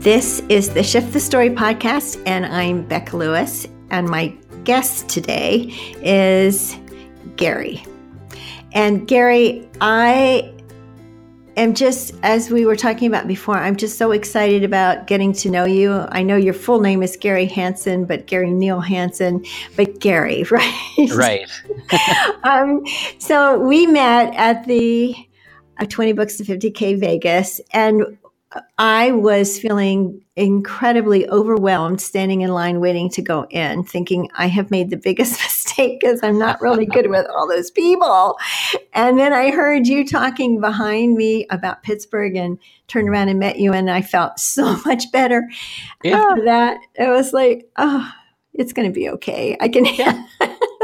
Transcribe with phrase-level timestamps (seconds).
[0.00, 3.66] This is the Shift the Story podcast, and I'm Becca Lewis.
[3.90, 4.28] And my
[4.64, 6.74] guest today is
[7.36, 7.84] Gary.
[8.72, 10.54] And Gary, I
[11.58, 15.50] am just, as we were talking about before, I'm just so excited about getting to
[15.50, 15.92] know you.
[16.08, 19.44] I know your full name is Gary Hansen, but Gary Neal Hansen,
[19.76, 21.10] but Gary, right?
[21.14, 21.46] Right.
[22.44, 22.86] um,
[23.18, 25.14] so we met at the
[25.78, 28.16] uh, 20 Books to 50K Vegas, and
[28.78, 34.72] I was feeling incredibly overwhelmed standing in line waiting to go in, thinking I have
[34.72, 38.36] made the biggest mistake because I'm not really good with all those people.
[38.92, 42.58] And then I heard you talking behind me about Pittsburgh and
[42.88, 45.48] turned around and met you, and I felt so much better
[46.02, 46.16] yeah.
[46.16, 46.78] after that.
[46.96, 48.10] It was like, oh,
[48.52, 49.56] it's going to be okay.
[49.60, 49.84] I can.
[49.84, 50.26] Yeah.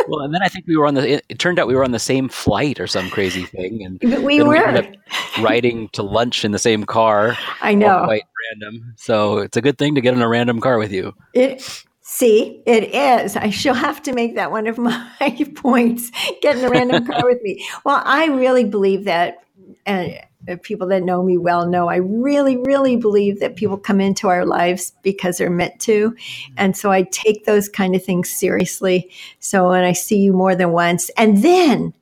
[0.09, 1.23] Well, and then I think we were on the.
[1.29, 4.23] It turned out we were on the same flight or some crazy thing, and but
[4.23, 7.37] we were we riding to lunch in the same car.
[7.61, 8.95] I know, quite random.
[8.97, 11.15] So it's a good thing to get in a random car with you.
[11.35, 11.85] It.
[12.09, 13.37] See, it is.
[13.37, 16.13] I shall have to make that one of my points.
[16.41, 17.67] Get in a random car with me.
[17.85, 19.43] Well, I really believe that.
[19.87, 20.09] Uh,
[20.63, 24.45] people that know me well know I really, really believe that people come into our
[24.45, 26.15] lives because they're meant to.
[26.57, 29.11] And so I take those kind of things seriously.
[29.41, 31.93] So when I see you more than once, and then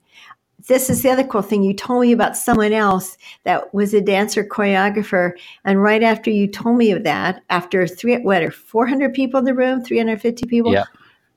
[0.66, 1.62] this is the other cool thing.
[1.62, 5.32] You told me about someone else that was a dancer choreographer.
[5.64, 9.44] And right after you told me of that, after three, what, are 400 people in
[9.44, 10.84] the room, 350 people, yeah.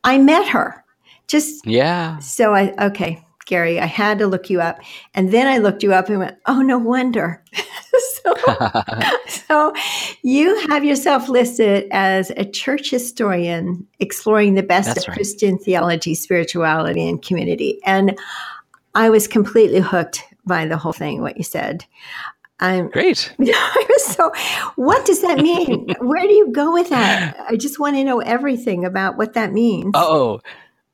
[0.04, 0.84] I met her.
[1.28, 2.20] Just, yeah.
[2.20, 4.80] So I, okay, Gary, I had to look you up.
[5.16, 7.44] And then I looked you up and went, oh, no wonder.
[8.24, 8.36] so,
[9.28, 9.74] so
[10.22, 15.16] you have yourself listed as a church historian exploring the best That's of right.
[15.16, 17.80] Christian theology, spirituality, and community.
[17.86, 18.20] And
[18.94, 21.86] I was completely hooked by the whole thing, what you said.
[22.60, 23.34] I'm great.
[23.98, 24.32] so,
[24.76, 25.94] what does that mean?
[26.00, 27.38] Where do you go with that?
[27.48, 29.92] I just want to know everything about what that means.
[29.94, 30.42] Oh,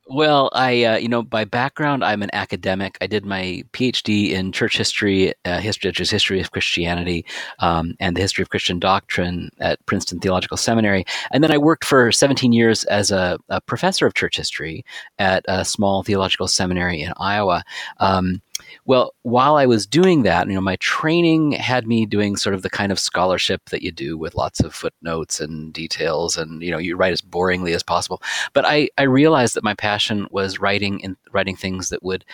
[0.07, 2.97] well, I, uh, you know, by background, I'm an academic.
[2.99, 7.25] I did my PhD in church history, uh, history, which is history of Christianity,
[7.59, 11.05] um, and the history of Christian doctrine at Princeton Theological Seminary.
[11.31, 14.83] And then I worked for 17 years as a, a professor of church history
[15.19, 17.63] at a small theological seminary in Iowa.
[17.99, 18.41] Um,
[18.85, 22.61] well, while I was doing that, you know, my training had me doing sort of
[22.61, 26.69] the kind of scholarship that you do with lots of footnotes and details, and you
[26.69, 28.21] know, you write as boringly as possible.
[28.53, 32.25] But I, I realized that my passion was writing and writing things that would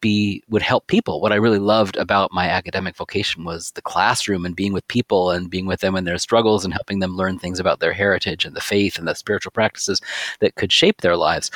[0.00, 1.20] be would help people.
[1.20, 5.30] What I really loved about my academic vocation was the classroom and being with people
[5.30, 8.44] and being with them in their struggles and helping them learn things about their heritage
[8.44, 10.00] and the faith and the spiritual practices
[10.40, 11.50] that could shape their lives.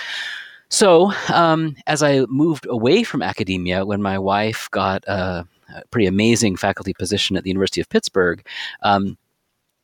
[0.68, 6.06] So, um, as I moved away from academia, when my wife got a, a pretty
[6.06, 8.44] amazing faculty position at the University of Pittsburgh,
[8.82, 9.16] um,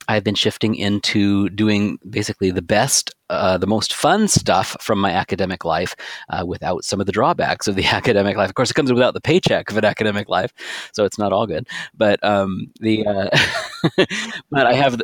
[0.09, 5.13] I've been shifting into doing basically the best, uh, the most fun stuff from my
[5.13, 5.95] academic life
[6.29, 8.49] uh, without some of the drawbacks of the academic life.
[8.49, 10.53] Of course, it comes without the paycheck of an academic life,
[10.93, 11.69] so it's not all good.
[11.95, 14.05] But um, the uh,
[14.51, 15.01] but I have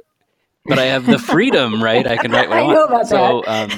[0.66, 2.06] but I have the freedom, right?
[2.06, 3.08] I can write what I, I want.
[3.08, 3.70] so, um,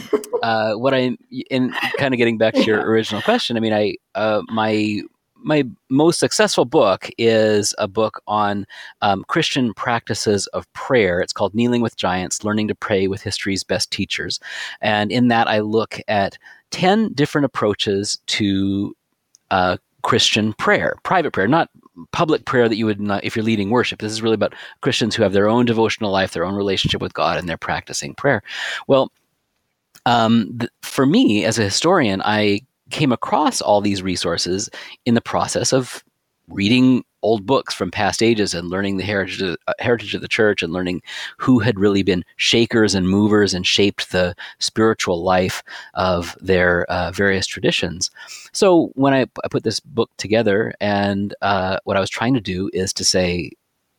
[0.42, 1.16] uh, what I
[1.50, 5.02] in kind of getting back to your original question, I mean, I uh, my
[5.42, 8.66] my most successful book is a book on
[9.00, 11.20] um, Christian practices of prayer.
[11.20, 14.40] It's called Kneeling with Giants: Learning to Pray with History's Best Teachers,
[14.80, 16.38] and in that I look at
[16.70, 18.94] ten different approaches to
[19.50, 21.68] uh, Christian prayer, private prayer, not
[22.12, 24.00] public prayer that you would not if you're leading worship.
[24.00, 27.14] This is really about Christians who have their own devotional life, their own relationship with
[27.14, 28.42] God, and they're practicing prayer.
[28.86, 29.12] Well,
[30.06, 34.68] um, th- for me as a historian, I came across all these resources
[35.06, 36.02] in the process of
[36.50, 40.28] reading old books from past ages and learning the heritage of, uh, heritage of the
[40.28, 41.02] church and learning
[41.36, 45.62] who had really been shakers and movers and shaped the spiritual life
[45.94, 48.10] of their uh, various traditions.
[48.52, 52.40] So when I, I, put this book together, and uh, what I was trying to
[52.40, 53.50] do is to say,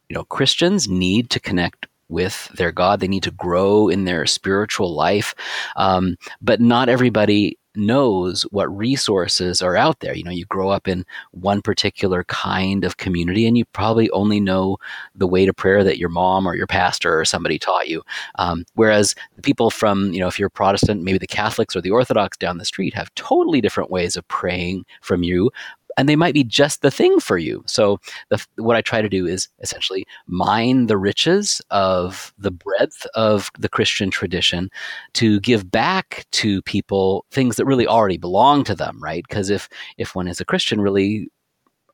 [0.10, 3.00] you know, Christians need to connect with their God.
[3.00, 5.34] They need to grow in their spiritual life.
[5.78, 10.14] Um, but not everybody knows what resources are out there.
[10.14, 14.40] You know, you grow up in one particular kind of community and you probably only
[14.40, 14.78] know
[15.16, 18.02] the way to prayer that your mom or your pastor or somebody taught you.
[18.36, 21.92] Um, whereas the people from, you know, if you're Protestant, maybe the Catholics or the
[21.92, 25.52] Orthodox down the street have totally different ways of praying from you,
[25.98, 27.64] and they might be just the thing for you.
[27.68, 28.00] So
[28.30, 33.52] the, what I try to do is essentially mine the riches of the breadth of
[33.58, 34.70] the Christian tradition
[35.14, 39.24] to give back to people things that really already belong to them, right?
[39.28, 41.30] Because if if one is a Christian, really,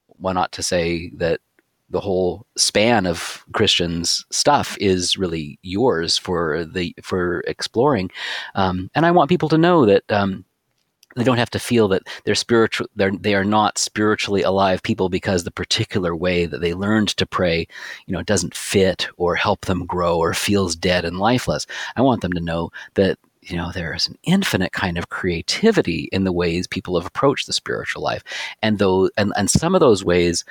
[0.07, 1.39] one ought to say that
[1.89, 8.11] the whole span of Christians stuff is really yours for the for exploring,
[8.55, 10.43] um, and I want people to know that um,
[11.17, 15.09] they don't have to feel that they're spiritual they're they are not spiritually alive people
[15.09, 17.67] because the particular way that they learned to pray
[18.05, 21.65] you know doesn't fit or help them grow or feels dead and lifeless.
[21.95, 26.09] I want them to know that you know there is an infinite kind of creativity
[26.11, 28.23] in the ways people have approached the spiritual life.
[28.61, 30.45] And though and, and some of those ways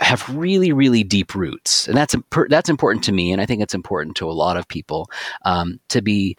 [0.00, 1.86] have really really deep roots.
[1.88, 2.14] And that's
[2.48, 5.10] that's important to me and i think it's important to a lot of people
[5.44, 6.36] um, to be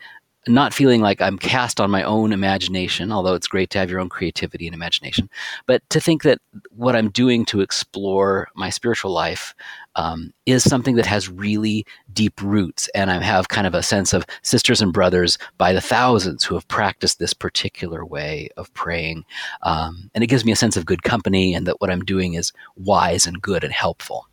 [0.48, 4.00] not feeling like I'm cast on my own imagination, although it's great to have your
[4.00, 5.30] own creativity and imagination,
[5.68, 6.40] but to think that
[6.72, 9.56] what I'm doing to explore my spiritual life
[9.96, 12.90] um, is something that has really deep roots.
[12.96, 16.56] And I have kind of a sense of sisters and brothers by the thousands who
[16.56, 19.24] have practiced this particular way of praying.
[19.62, 22.34] Um, and it gives me a sense of good company and that what I'm doing
[22.34, 24.28] is wise and good and helpful.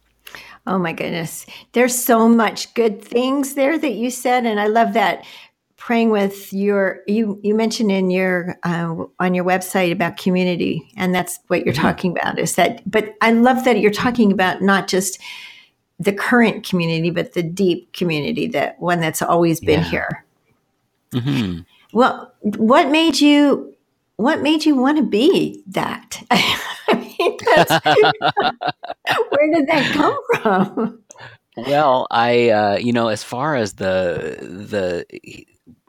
[0.67, 1.47] Oh my goodness.
[1.73, 4.47] There's so much good things there that you said.
[4.47, 5.25] And I love that
[5.81, 11.15] praying with your you you mentioned in your uh, on your website about community and
[11.15, 11.83] that's what you're mm-hmm.
[11.83, 15.19] talking about is that but i love that you're talking about not just
[15.99, 19.89] the current community but the deep community that one that's always been yeah.
[19.89, 20.25] here
[21.13, 21.61] mm-hmm.
[21.95, 23.75] well what made you
[24.17, 27.39] what made you want to be that I mean,
[29.31, 31.03] where did that come from
[31.57, 35.07] well i uh, you know as far as the the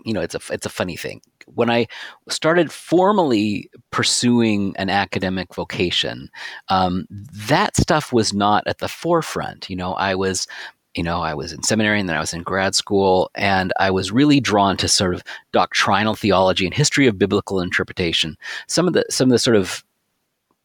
[0.06, 1.21] you know, it's a it's a funny thing.
[1.45, 1.88] When I
[2.30, 6.30] started formally pursuing an academic vocation,
[6.69, 9.69] um, that stuff was not at the forefront.
[9.69, 10.48] You know, I was
[10.95, 13.92] you know, I was in seminary and then I was in grad school, and I
[13.92, 18.38] was really drawn to sort of doctrinal theology and history of biblical interpretation.
[18.68, 19.83] Some of the some of the sort of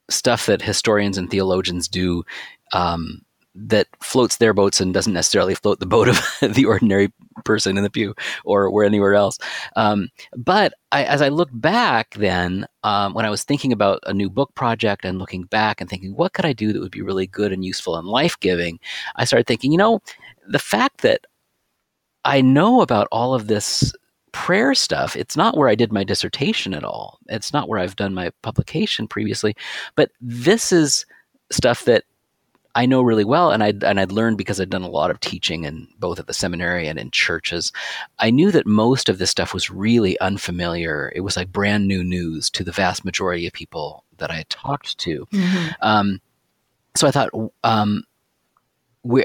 [0.08, 2.24] stuff that historians and theologians do
[2.72, 3.22] um,
[3.56, 6.20] that floats their boats and doesn't necessarily float the boat of
[6.54, 7.12] the ordinary
[7.44, 8.14] person in the pew
[8.44, 9.38] or where anywhere else.
[9.76, 14.12] Um, but I, as I look back, then um, when I was thinking about a
[14.12, 17.02] new book project and looking back and thinking, what could I do that would be
[17.02, 18.78] really good and useful and life giving?
[19.16, 20.00] I started thinking, you know,
[20.46, 21.26] the fact that
[22.24, 23.94] I know about all of this
[24.32, 27.18] prayer stuff, it's not where I did my dissertation at all.
[27.28, 29.56] It's not where I've done my publication previously,
[29.94, 31.06] but this is
[31.50, 32.04] stuff that
[32.76, 35.18] I know really well, and I'd and I'd learned because I'd done a lot of
[35.18, 37.72] teaching and both at the seminary and in churches.
[38.18, 41.10] I knew that most of this stuff was really unfamiliar.
[41.16, 44.50] It was like brand new news to the vast majority of people that I had
[44.50, 45.26] talked to.
[45.32, 45.68] Mm-hmm.
[45.80, 46.20] Um,
[46.94, 47.30] so I thought,
[47.64, 48.04] um,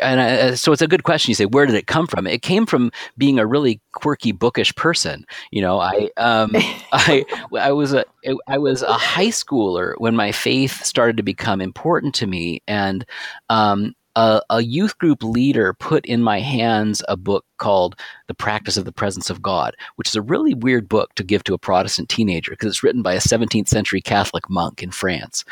[0.01, 1.31] and I, so it's a good question.
[1.31, 2.27] You say, where did it come from?
[2.27, 5.25] It came from being a really quirky, bookish person.
[5.51, 6.51] You know, I, um,
[6.91, 7.25] I,
[7.59, 8.05] I was a,
[8.47, 13.05] I was a high schooler when my faith started to become important to me, and
[13.49, 17.95] um, a, a, youth group leader put in my hands a book called
[18.27, 21.43] The Practice of the Presence of God, which is a really weird book to give
[21.45, 25.45] to a Protestant teenager because it's written by a 17th century Catholic monk in France.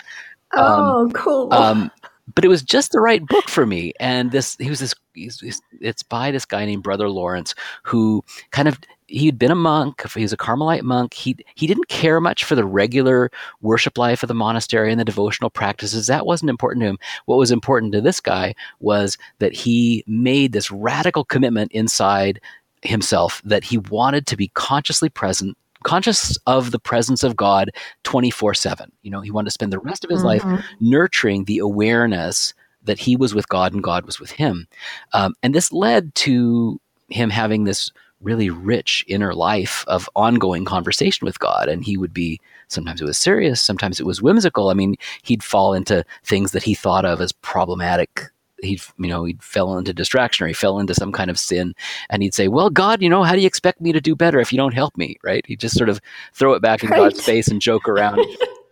[0.53, 1.53] Oh, um, cool.
[1.53, 1.91] Um,
[2.35, 3.93] but it was just the right book for me.
[3.99, 8.23] And this, he was this, he's, he's, it's by this guy named Brother Lawrence, who
[8.51, 10.07] kind of, he'd been a monk.
[10.11, 11.13] He was a Carmelite monk.
[11.13, 13.31] He, he didn't care much for the regular
[13.61, 16.07] worship life of the monastery and the devotional practices.
[16.07, 16.99] That wasn't important to him.
[17.25, 22.39] What was important to this guy was that he made this radical commitment inside
[22.83, 27.71] himself that he wanted to be consciously present conscious of the presence of God
[28.03, 28.91] 24 7.
[29.01, 30.53] You know, he wanted to spend the rest of his mm-hmm.
[30.53, 34.67] life nurturing the awareness that he was with God and God was with him.
[35.13, 41.25] Um, and this led to him having this really rich inner life of ongoing conversation
[41.25, 41.69] with God.
[41.69, 44.69] And he would be, sometimes it was serious, sometimes it was whimsical.
[44.69, 48.25] I mean, he'd fall into things that he thought of as problematic
[48.61, 51.73] he you know he'd fell into distraction or he fell into some kind of sin
[52.09, 54.39] and he'd say well god you know how do you expect me to do better
[54.39, 55.17] if you don't help me?
[55.23, 55.45] Right?
[55.45, 56.01] He'd just sort of
[56.33, 56.97] throw it back in right.
[56.97, 58.19] god's face and joke around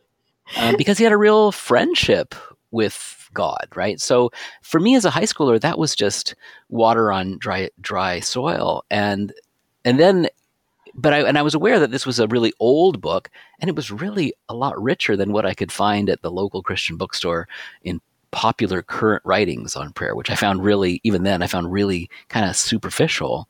[0.58, 2.36] um, because he had a real friendship
[2.72, 4.00] with god right?
[4.00, 6.36] So for me as a high schooler that was just
[6.70, 9.34] water on dry dry soil and
[9.86, 10.28] and then
[10.98, 13.30] but I and I was aware that this was a really old book,
[13.60, 16.64] and it was really a lot richer than what I could find at the local
[16.64, 17.48] Christian bookstore
[17.84, 18.02] in
[18.38, 22.48] popular current writings on prayer, which I found really, even then, I found really kind
[22.48, 23.50] of superficial.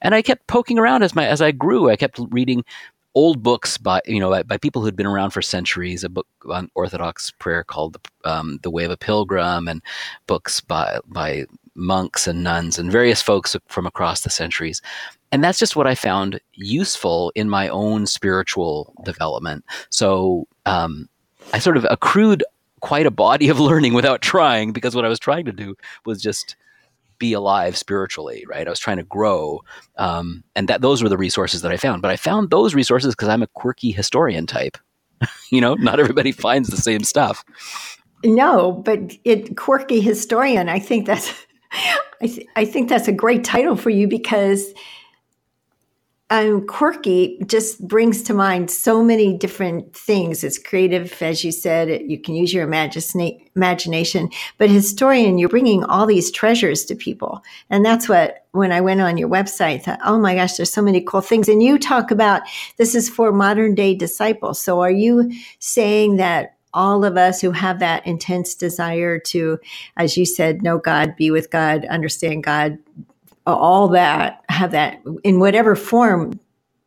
[0.00, 1.90] And I kept poking around as my as I grew.
[1.90, 2.64] I kept reading
[3.16, 6.04] old books by you know by, by people who'd been around for centuries.
[6.04, 9.82] A book on Orthodox prayer called um, "The Way of a Pilgrim," and
[10.28, 14.80] books by by monks and nuns and various folks from across the centuries.
[15.32, 19.64] And that's just what I found useful in my own spiritual development.
[19.90, 21.08] So um,
[21.52, 22.44] I sort of accrued
[22.80, 26.22] quite a body of learning without trying because what I was trying to do was
[26.22, 26.56] just
[27.18, 28.66] be alive spiritually, right?
[28.66, 29.62] I was trying to grow,
[29.96, 32.00] um, and that those were the resources that I found.
[32.02, 34.78] But I found those resources because I'm a quirky historian type.
[35.50, 37.44] you know, not everybody finds the same stuff.
[38.24, 40.68] No, but it quirky historian.
[40.68, 41.32] I think that's
[42.20, 44.72] I, th- I think that's a great title for you because
[46.30, 50.44] um, quirky just brings to mind so many different things.
[50.44, 52.02] It's creative, as you said.
[52.02, 57.42] You can use your imagine- imagination, but historian, you're bringing all these treasures to people,
[57.70, 58.44] and that's what.
[58.52, 61.20] When I went on your website, I thought, oh my gosh, there's so many cool
[61.20, 61.48] things.
[61.48, 62.42] And you talk about
[62.78, 64.58] this is for modern day disciples.
[64.58, 65.30] So, are you
[65.60, 69.58] saying that all of us who have that intense desire to,
[69.96, 72.78] as you said, know God, be with God, understand God,
[73.54, 76.38] all that, have that in whatever form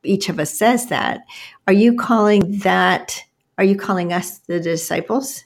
[0.04, 1.22] each of us says that.
[1.68, 3.24] Are you calling that,
[3.58, 5.44] are you calling us the disciples?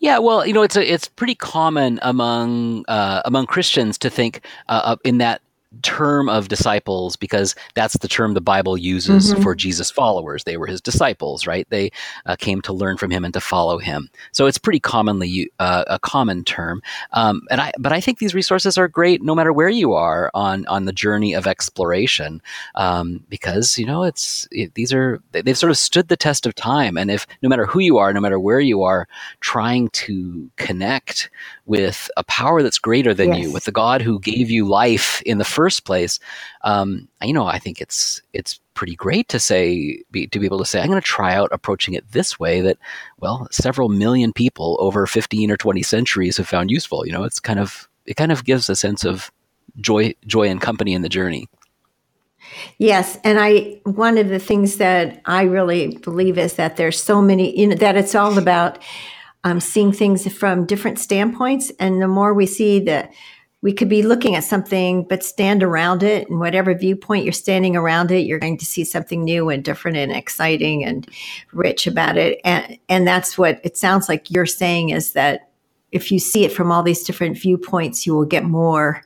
[0.00, 4.44] Yeah, well, you know, it's a, it's pretty common among uh, among Christians to think
[4.68, 5.42] uh, in that
[5.82, 9.42] term of disciples because that's the term the Bible uses mm-hmm.
[9.42, 10.44] for Jesus' followers.
[10.44, 11.66] They were his disciples, right?
[11.70, 11.90] They
[12.26, 14.10] uh, came to learn from him and to follow him.
[14.32, 16.82] So it's pretty commonly uh, a common term.
[17.12, 20.30] Um, and I, but I think these resources are great no matter where you are
[20.34, 22.40] on on the journey of exploration,
[22.74, 26.54] um, because you know it's it, these are they've sort of stood the test of
[26.54, 26.96] time.
[26.96, 29.08] And if no matter who you are, no matter where you are,
[29.40, 31.30] trying to connect
[31.66, 33.38] with a power that's greater than yes.
[33.38, 36.18] you, with the God who gave you life in the first place,
[36.62, 40.58] um, you know, I think it's it's pretty great to say be, to be able
[40.58, 42.78] to say I'm going to try out approaching it this way that
[43.20, 47.06] well, several million people over 15 or 20 centuries have found useful.
[47.06, 49.30] You know, it's kind of it kind of gives a sense of
[49.80, 51.48] joy joy and company in the journey.
[52.78, 57.22] Yes, and I one of the things that I really believe is that there's so
[57.22, 58.78] many you know that it's all about
[59.44, 61.70] um, seeing things from different standpoints.
[61.78, 63.12] And the more we see that
[63.60, 67.76] we could be looking at something, but stand around it, and whatever viewpoint you're standing
[67.76, 71.08] around it, you're going to see something new and different and exciting and
[71.52, 72.40] rich about it.
[72.44, 75.50] And, and that's what it sounds like you're saying is that
[75.92, 79.02] if you see it from all these different viewpoints, you will get more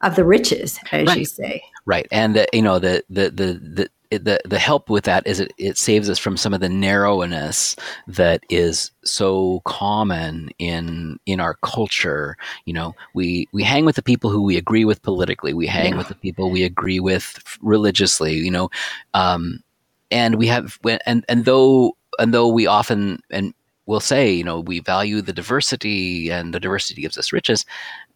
[0.00, 1.18] of the riches, as right.
[1.18, 1.62] you say.
[1.84, 5.26] Right, and uh, you know the the the the it, the the help with that
[5.26, 11.18] is it, it saves us from some of the narrowness that is so common in
[11.26, 12.36] in our culture.
[12.64, 15.52] You know, we we hang with the people who we agree with politically.
[15.52, 15.98] We hang yeah.
[15.98, 18.34] with the people we agree with religiously.
[18.34, 18.70] You know,
[19.14, 19.62] um,
[20.10, 23.52] and we have and and though and though we often and
[23.84, 27.64] will say, you know, we value the diversity and the diversity gives us riches.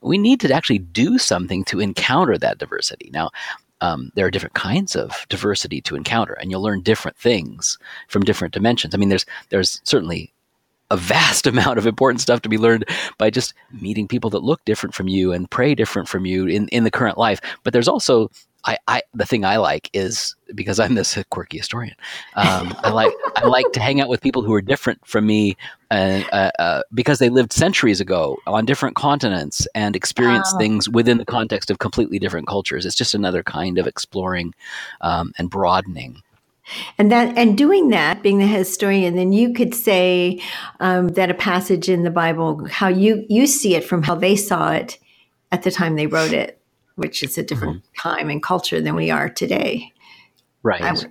[0.03, 3.11] We need to actually do something to encounter that diversity.
[3.13, 3.31] Now,
[3.83, 8.23] um, there are different kinds of diversity to encounter, and you'll learn different things from
[8.23, 8.95] different dimensions.
[8.95, 10.33] I mean, there's there's certainly
[10.91, 14.65] a vast amount of important stuff to be learned by just meeting people that look
[14.65, 17.41] different from you and pray different from you in, in the current life.
[17.65, 18.31] But there's also
[18.65, 21.97] I, I, the thing I like is because I'm this quirky historian.
[22.35, 25.57] Um, I like I like to hang out with people who are different from me,
[25.91, 31.19] uh, uh, uh, because they lived centuries ago on different continents and experienced things within
[31.19, 32.87] the context of completely different cultures.
[32.87, 34.55] It's just another kind of exploring
[35.01, 36.23] um, and broadening.
[36.97, 40.41] And that, and doing that, being the historian, then you could say
[40.79, 44.37] um, that a passage in the Bible, how you you see it from how they
[44.37, 44.99] saw it
[45.51, 46.62] at the time they wrote it
[46.97, 48.09] which is a different mm-hmm.
[48.09, 49.93] time and culture than we are today.
[50.63, 51.07] Right.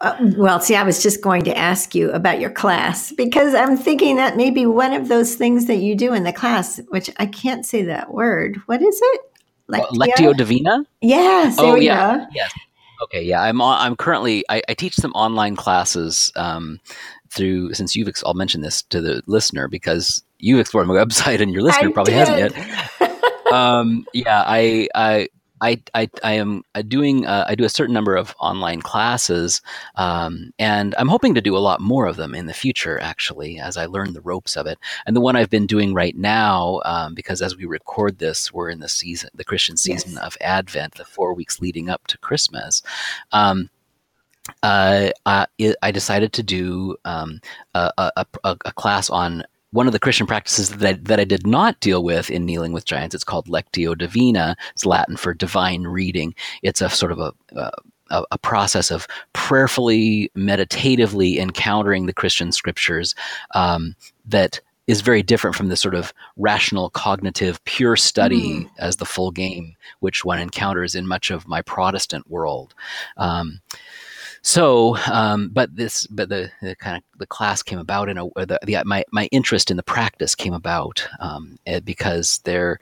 [0.00, 3.76] uh, well, see, I was just going to ask you about your class because I'm
[3.76, 7.26] thinking that maybe one of those things that you do in the class, which I
[7.26, 8.60] can't say that word.
[8.66, 9.20] What is it?
[9.70, 10.84] Lectio, Lectio Divina?
[11.00, 11.56] Yes.
[11.58, 12.18] oh, yeah.
[12.18, 12.26] Go.
[12.34, 12.52] Yes.
[13.04, 13.22] Okay.
[13.22, 13.42] Yeah.
[13.42, 16.80] I'm, I'm currently, I, I teach some online classes um,
[17.30, 21.52] through, since you've, I'll mention this to the listener because you've explored my website and
[21.52, 22.28] your listener I probably did.
[22.28, 22.56] hasn't
[23.00, 23.18] yet.
[23.52, 25.28] um, yeah, I, I,
[25.62, 29.62] I, I, I am doing uh, I do a certain number of online classes,
[29.94, 32.98] um, and I'm hoping to do a lot more of them in the future.
[32.98, 36.16] Actually, as I learn the ropes of it, and the one I've been doing right
[36.16, 40.22] now, um, because as we record this, we're in the season, the Christian season yes.
[40.22, 42.82] of Advent, the four weeks leading up to Christmas.
[43.30, 43.70] Um,
[44.64, 45.46] uh, I,
[45.82, 47.40] I, decided to do um,
[47.74, 51.24] a, a, a, a, class on one of the Christian practices that I, that I
[51.24, 54.56] did not deal with in Kneeling with Giants, it's called Lectio Divina.
[54.72, 56.34] It's Latin for divine reading.
[56.62, 57.32] It's a sort of a,
[58.10, 63.14] a, a process of prayerfully, meditatively encountering the Christian scriptures
[63.54, 68.70] um, that is very different from the sort of rational, cognitive, pure study mm.
[68.78, 72.74] as the full game, which one encounters in much of my Protestant world.
[73.16, 73.60] Um,
[74.42, 78.24] so, um, but this, but the, the, kind of the class came about in a
[78.34, 82.80] the, the my my interest in the practice came about um, eh, because there,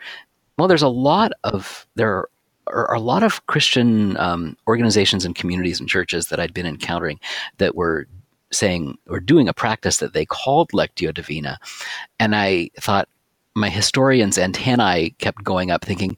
[0.56, 2.28] well, there's a lot of there
[2.66, 7.20] are a lot of Christian um, organizations and communities and churches that I'd been encountering
[7.58, 8.06] that were
[8.50, 11.58] saying or doing a practice that they called Lectio Divina,
[12.18, 13.06] and I thought,
[13.54, 16.16] my historian's antennae kept going up, thinking,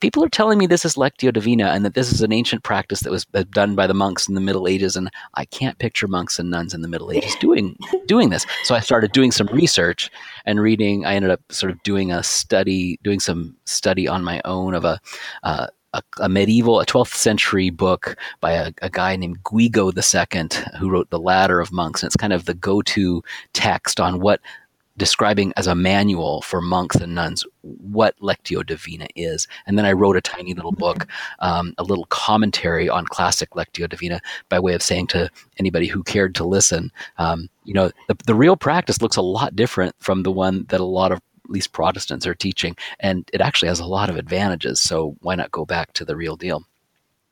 [0.00, 3.00] people are telling me this is Lectio Divina and that this is an ancient practice
[3.00, 6.08] that was uh, done by the monks in the Middle Ages, and I can't picture
[6.08, 7.76] monks and nuns in the Middle Ages doing
[8.06, 8.46] doing this.
[8.64, 10.10] So I started doing some research
[10.46, 11.04] and reading.
[11.04, 14.84] I ended up sort of doing a study, doing some study on my own of
[14.84, 15.00] a.
[15.42, 20.78] Uh, a, a, medieval, a 12th century book by a, a, guy named Guigo II,
[20.78, 22.02] who wrote The Ladder of Monks.
[22.02, 24.40] And it's kind of the go to text on what
[24.96, 29.48] describing as a manual for monks and nuns what Lectio Divina is.
[29.66, 31.06] And then I wrote a tiny little book,
[31.38, 36.02] um, a little commentary on classic Lectio Divina by way of saying to anybody who
[36.02, 40.22] cared to listen, um, you know, the, the real practice looks a lot different from
[40.22, 43.80] the one that a lot of at least Protestants are teaching, and it actually has
[43.80, 44.80] a lot of advantages.
[44.80, 46.64] So why not go back to the real deal?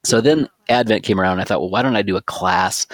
[0.05, 1.41] So then Advent came around.
[1.41, 2.87] I thought, well, why don't I do a class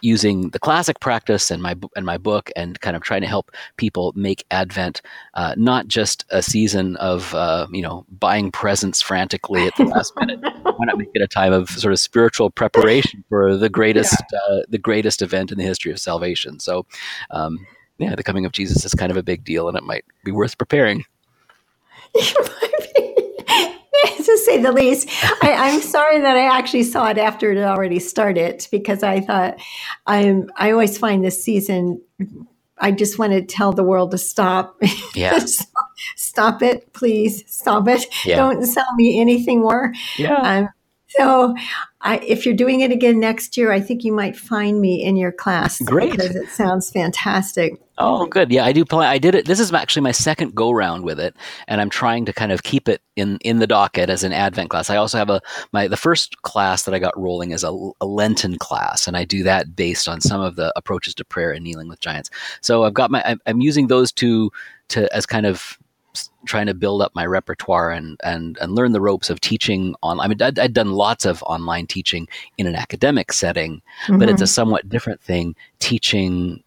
[0.00, 3.50] using the classic practice and my and my book, and kind of trying to help
[3.76, 5.00] people make Advent
[5.34, 10.12] uh, not just a season of uh, you know buying presents frantically at the last
[10.16, 10.40] minute.
[10.62, 14.38] Why not make it a time of sort of spiritual preparation for the greatest yeah.
[14.50, 16.58] uh, the greatest event in the history of salvation?
[16.58, 16.86] So,
[17.30, 17.66] um,
[17.98, 20.32] yeah, the coming of Jesus is kind of a big deal, and it might be
[20.32, 21.04] worth preparing.
[24.26, 25.08] to say the least.
[25.42, 29.60] I, am sorry that I actually saw it after it already started because I thought
[30.06, 30.50] I'm.
[30.56, 32.00] I always find this season.
[32.78, 34.80] I just want to tell the world to stop.
[35.14, 35.38] Yeah.
[36.16, 37.44] stop it, please.
[37.46, 38.06] Stop it.
[38.24, 38.36] Yeah.
[38.36, 39.92] Don't sell me anything more.
[40.16, 40.34] Yeah.
[40.34, 40.68] Um,
[41.16, 41.54] so,
[42.00, 45.16] I, if you're doing it again next year, I think you might find me in
[45.16, 45.80] your class.
[45.80, 47.80] Great, because it sounds fantastic.
[47.98, 48.50] Oh, good.
[48.50, 49.06] Yeah, I do play.
[49.06, 49.46] I did it.
[49.46, 51.36] This is actually my second go round with it,
[51.68, 54.70] and I'm trying to kind of keep it in in the docket as an Advent
[54.70, 54.90] class.
[54.90, 55.40] I also have a
[55.72, 59.24] my the first class that I got rolling is a, a Lenten class, and I
[59.24, 62.30] do that based on some of the approaches to prayer and kneeling with giants.
[62.62, 63.22] So I've got my.
[63.24, 64.50] I'm, I'm using those two
[64.88, 65.78] to as kind of
[66.46, 70.20] trying to build up my repertoire and and and learn the ropes of teaching on.
[70.20, 74.18] I mean, I'd, I'd done lots of online teaching in an academic setting, mm-hmm.
[74.18, 74.50] but it's a mm-hmm.
[74.50, 76.62] somewhat different thing teaching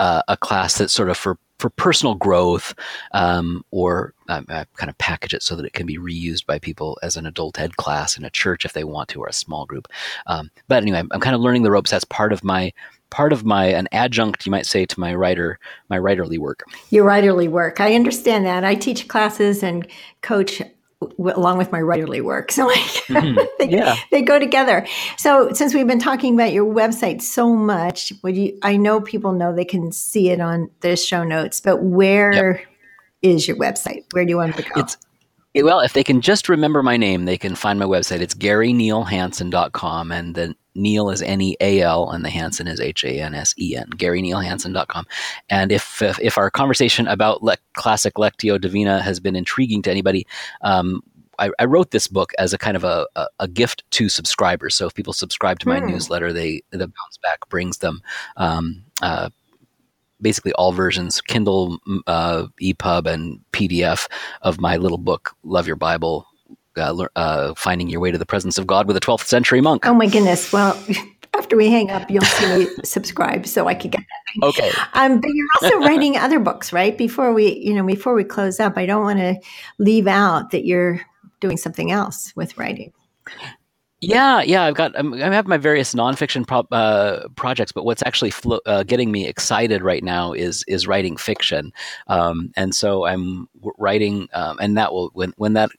[0.00, 2.74] uh, a class that's sort of for for personal growth,
[3.12, 6.98] um, or I kind of package it so that it can be reused by people
[7.02, 9.66] as an adult ed class in a church if they want to, or a small
[9.66, 9.88] group.
[10.26, 11.90] Um, but anyway, I'm, I'm kind of learning the ropes.
[11.90, 12.72] That's part of my
[13.10, 15.56] part of my an adjunct you might say to my writer
[15.88, 19.86] my writerly work your writerly work i understand that i teach classes and
[20.22, 20.60] coach
[21.18, 23.38] w- along with my writerly work so like mm-hmm.
[23.58, 23.96] they, yeah.
[24.10, 24.86] they go together
[25.16, 29.32] so since we've been talking about your website so much would you i know people
[29.32, 32.66] know they can see it on the show notes but where yep.
[33.22, 34.96] is your website where do you want to go it's
[35.62, 38.20] well, if they can just remember my name, they can find my website.
[38.20, 40.10] It's GaryNealHansen.com.
[40.10, 43.34] and the Neal is N E A L, and the Hansen is H A N
[43.34, 45.06] S E N, GaryNealHansen.com.
[45.48, 49.90] And if, if, if our conversation about le- classic Lectio Divina has been intriguing to
[49.90, 50.26] anybody,
[50.62, 51.02] um,
[51.38, 54.74] I, I, wrote this book as a kind of a, a, a, gift to subscribers.
[54.74, 55.88] So if people subscribe to my hmm.
[55.88, 58.02] newsletter, they the bounce back brings them
[58.36, 59.30] um, uh,
[60.20, 64.08] basically all versions, Kindle, uh, EPUB, and PDF
[64.42, 66.26] of my little book, Love Your Bible,
[66.76, 69.86] uh, uh, finding your way to the presence of God with a 12th century monk.
[69.86, 70.52] Oh my goodness!
[70.52, 70.78] Well,
[71.34, 74.46] after we hang up, you'll see me subscribe so I can get that.
[74.46, 74.70] Okay.
[74.94, 76.96] Um, but you're also writing other books, right?
[76.96, 79.36] Before we, you know, before we close up, I don't want to
[79.78, 81.00] leave out that you're
[81.40, 82.92] doing something else with writing.
[84.08, 88.30] Yeah, yeah, I've got I have my various nonfiction pro- uh, projects, but what's actually
[88.30, 91.72] flo- uh, getting me excited right now is is writing fiction,
[92.08, 95.70] um, and so I'm writing, um, and that will when when that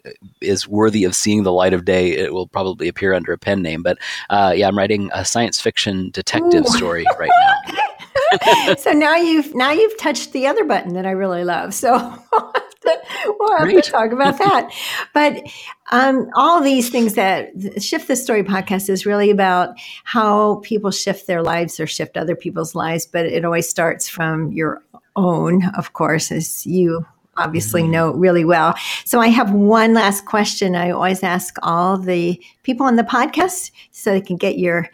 [0.41, 3.61] is worthy of seeing the light of day, it will probably appear under a pen
[3.61, 3.83] name.
[3.83, 3.97] But
[4.29, 6.77] uh, yeah, I'm writing a science fiction detective Ooh.
[6.77, 8.75] story right now.
[8.77, 11.73] so now you've now you've touched the other button that I really love.
[11.73, 12.13] So
[13.39, 13.83] we'll have Great.
[13.83, 14.71] to talk about that.
[15.13, 15.43] But
[15.91, 21.27] um, all these things that Shift the Story podcast is really about how people shift
[21.27, 23.05] their lives or shift other people's lives.
[23.05, 24.81] But it always starts from your
[25.15, 27.05] own, of course, as you
[27.37, 27.91] obviously mm-hmm.
[27.91, 28.75] know really well.
[29.03, 30.75] So I have one last question.
[30.75, 34.89] I always ask all the people on the podcast so they can get your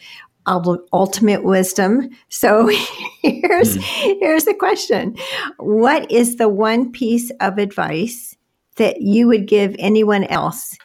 [0.45, 2.09] ultimate wisdom.
[2.29, 2.67] So
[3.21, 3.81] here's mm.
[4.19, 5.15] here's the question.
[5.57, 8.35] What is the one piece of advice
[8.77, 10.77] that you would give anyone else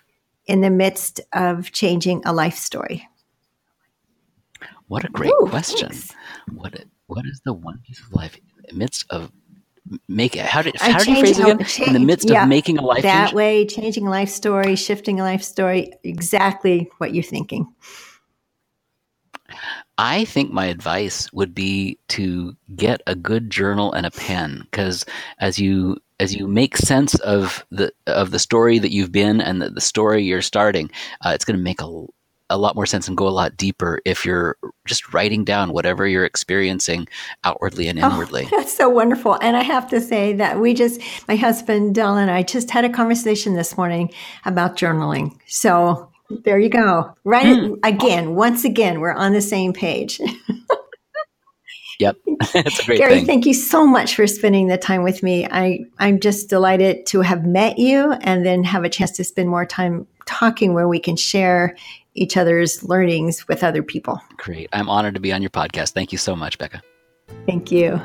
[0.47, 3.09] in the midst of changing a life story?
[4.89, 5.89] What a great Ooh, question.
[5.89, 6.15] thanks.
[6.55, 9.33] What what is the one piece of life in the midst of
[10.09, 10.45] make it?
[10.45, 11.87] How did how did you phrase it again?
[11.87, 13.35] in the midst yeah, of making a life that change.
[13.35, 17.73] way, changing a life story, shifting a life story, exactly what you're thinking.
[19.99, 25.05] I think my advice would be to get a good journal and a pen because
[25.39, 29.61] as you as you make sense of the of the story that you've been and
[29.61, 30.91] the, the story you're starting,
[31.25, 32.07] uh, it's going to make a
[32.49, 36.07] a lot more sense and go a lot deeper if you're just writing down whatever
[36.07, 37.09] you're experiencing
[37.45, 38.45] outwardly and inwardly.
[38.47, 39.35] Oh, that's so wonderful.
[39.43, 42.85] And I have to say that we just, my husband, Dylan, and I just had
[42.85, 44.13] a conversation this morning
[44.45, 45.37] about journaling.
[45.47, 47.15] So there you go.
[47.25, 50.21] Right it again, once again, we're on the same page.
[51.99, 53.27] Yep, it's a great Gary, thing.
[53.27, 55.47] thank you so much for spending the time with me.
[55.47, 59.49] I, I'm just delighted to have met you and then have a chance to spend
[59.49, 61.77] more time talking where we can share
[62.15, 64.21] each other's learnings with other people.
[64.37, 64.69] Great.
[64.73, 65.93] I'm honored to be on your podcast.
[65.93, 66.83] Thank you so much, Becca.
[67.47, 68.01] Thank you.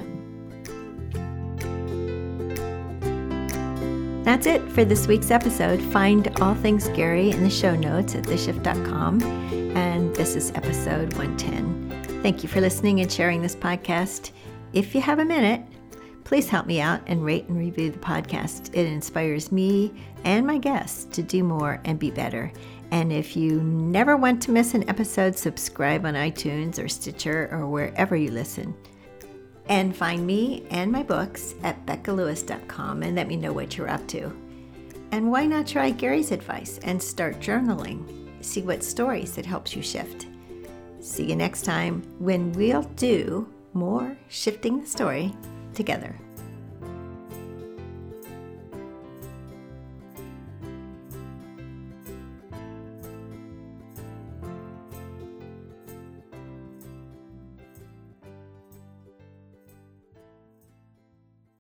[4.24, 5.82] That's it for this week's episode.
[5.82, 9.22] Find all things Gary in the show notes at theshift.com.
[9.76, 12.22] And this is episode 110.
[12.22, 14.30] Thank you for listening and sharing this podcast.
[14.74, 15.64] If you have a minute,
[16.24, 18.70] please help me out and rate and review the podcast.
[18.76, 19.92] It inspires me
[20.24, 22.54] and my guests to do more and be better.
[22.92, 27.66] And if you never want to miss an episode, subscribe on iTunes or Stitcher or
[27.66, 28.76] wherever you listen.
[29.68, 34.06] And find me and my books at beccalewis.com and let me know what you're up
[34.10, 34.32] to.
[35.12, 38.44] And why not try Gary's advice and start journaling?
[38.44, 40.28] See what stories it helps you shift.
[41.00, 45.34] See you next time when we'll do more shifting the story
[45.74, 46.16] together.